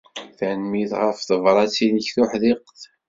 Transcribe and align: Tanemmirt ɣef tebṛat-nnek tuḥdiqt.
Tanemmirt 0.37 0.93
ɣef 1.03 1.17
tebṛat-nnek 1.21 2.07
tuḥdiqt. 2.15 2.81